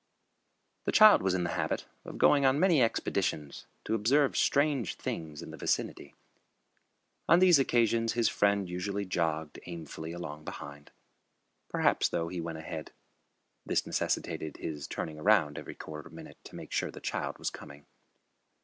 The 0.85 0.91
child 0.91 1.21
was 1.21 1.35
in 1.35 1.43
the 1.43 1.51
habit 1.51 1.85
of 2.05 2.17
going 2.17 2.43
on 2.43 2.59
many 2.59 2.81
expeditions 2.81 3.67
to 3.83 3.93
observe 3.93 4.35
strange 4.35 4.95
things 4.95 5.43
in 5.43 5.51
the 5.51 5.57
vicinity. 5.57 6.15
On 7.29 7.37
these 7.37 7.59
occasions 7.59 8.13
his 8.13 8.27
friend 8.27 8.67
usually 8.67 9.05
jogged 9.05 9.59
aimfully 9.67 10.11
along 10.11 10.43
behind. 10.43 10.89
Perhaps, 11.69 12.09
though, 12.09 12.29
he 12.29 12.41
went 12.41 12.57
ahead. 12.57 12.93
This 13.63 13.85
necessitated 13.85 14.57
his 14.57 14.87
turning 14.87 15.19
around 15.19 15.59
every 15.59 15.75
quarter 15.75 16.09
minute 16.09 16.39
to 16.45 16.55
make 16.55 16.71
sure 16.71 16.89
the 16.89 16.99
child 16.99 17.37
was 17.37 17.51
coming. 17.51 17.85